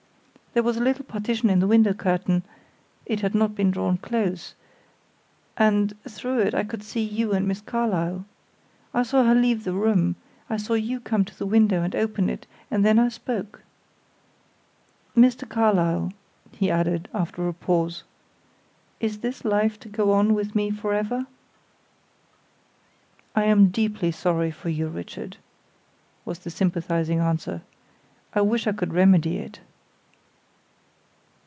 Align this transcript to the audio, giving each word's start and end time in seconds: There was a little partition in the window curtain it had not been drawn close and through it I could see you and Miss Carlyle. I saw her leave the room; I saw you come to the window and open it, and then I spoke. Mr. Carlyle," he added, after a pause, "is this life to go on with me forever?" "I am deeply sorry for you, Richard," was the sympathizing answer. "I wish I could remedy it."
There 0.53 0.63
was 0.63 0.75
a 0.75 0.83
little 0.83 1.05
partition 1.05 1.49
in 1.49 1.59
the 1.61 1.65
window 1.67 1.93
curtain 1.93 2.43
it 3.05 3.21
had 3.21 3.33
not 3.33 3.55
been 3.55 3.71
drawn 3.71 3.95
close 3.97 4.53
and 5.55 5.93
through 6.03 6.39
it 6.39 6.53
I 6.53 6.65
could 6.65 6.83
see 6.83 6.99
you 6.99 7.31
and 7.31 7.47
Miss 7.47 7.61
Carlyle. 7.61 8.25
I 8.93 9.03
saw 9.03 9.23
her 9.23 9.33
leave 9.33 9.63
the 9.63 9.71
room; 9.71 10.17
I 10.49 10.57
saw 10.57 10.73
you 10.73 10.99
come 10.99 11.23
to 11.23 11.39
the 11.39 11.45
window 11.45 11.81
and 11.83 11.95
open 11.95 12.29
it, 12.29 12.47
and 12.69 12.83
then 12.85 12.99
I 12.99 13.07
spoke. 13.07 13.63
Mr. 15.15 15.47
Carlyle," 15.47 16.11
he 16.51 16.69
added, 16.69 17.07
after 17.13 17.47
a 17.47 17.53
pause, 17.53 18.03
"is 18.99 19.19
this 19.19 19.45
life 19.45 19.79
to 19.79 19.87
go 19.87 20.11
on 20.11 20.33
with 20.33 20.53
me 20.53 20.69
forever?" 20.69 21.27
"I 23.37 23.45
am 23.45 23.69
deeply 23.69 24.11
sorry 24.11 24.51
for 24.51 24.67
you, 24.67 24.89
Richard," 24.89 25.37
was 26.25 26.39
the 26.39 26.49
sympathizing 26.49 27.19
answer. 27.19 27.61
"I 28.33 28.41
wish 28.41 28.67
I 28.67 28.73
could 28.73 28.93
remedy 28.93 29.37
it." 29.37 29.61